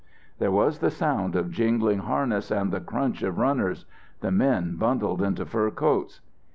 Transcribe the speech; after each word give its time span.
There 0.39 0.49
was 0.49 0.79
the 0.79 0.89
sound 0.89 1.35
of 1.35 1.51
jingling 1.51 1.99
harness 1.99 2.49
and 2.49 2.71
the 2.71 2.81
crunch 2.81 3.21
of 3.21 3.37
runners. 3.37 3.85
The 4.21 4.31
men 4.31 4.75
bundled 4.75 5.21
into 5.21 5.45
fur 5.45 5.69
coats. 5.69 6.21